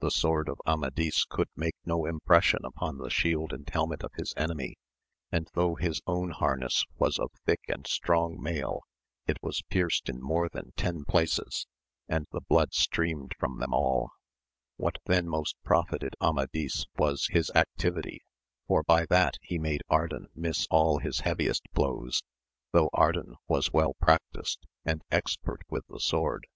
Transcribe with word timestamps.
The 0.00 0.10
sword 0.10 0.48
of 0.48 0.60
Amadis 0.66 1.24
could 1.24 1.46
make 1.54 1.76
no 1.86 2.06
impression 2.06 2.64
upon 2.64 2.98
the 2.98 3.08
shield 3.08 3.52
and 3.52 3.70
helmet 3.70 4.02
of 4.02 4.12
his 4.14 4.34
enemy, 4.36 4.74
and 5.30 5.48
though 5.54 5.76
his 5.76 6.00
own 6.08 6.30
harness 6.30 6.84
was 6.96 7.20
of 7.20 7.30
thick 7.46 7.60
and 7.68 7.86
strong 7.86 8.42
mail, 8.42 8.80
it 9.28 9.36
was 9.40 9.62
pierced 9.70 10.08
in 10.08 10.20
more 10.20 10.48
than 10.48 10.72
ten 10.76 11.04
places, 11.04 11.68
and 12.08 12.26
the 12.32 12.40
blood 12.40 12.74
streamed 12.74 13.32
from 13.38 13.60
them 13.60 13.72
alL 13.72 14.10
What 14.76 14.98
then 15.06 15.28
most 15.28 15.54
profited 15.62 16.16
Amadis 16.20 16.86
was 16.96 17.28
his 17.28 17.48
activity, 17.54 18.22
for 18.66 18.82
by 18.82 19.06
that 19.06 19.36
he 19.40 19.56
made 19.56 19.82
Ardan 19.88 20.26
miss 20.34 20.66
all 20.68 20.98
his 20.98 21.20
heaviest 21.20 21.62
blows, 21.74 22.24
though 22.72 22.90
Ardan 22.92 23.36
was 23.46 23.72
well 23.72 23.94
practised 24.00 24.66
and 24.84 25.02
expert 25.12 25.60
with 25.70 25.86
the 25.86 26.00
sword. 26.00 26.48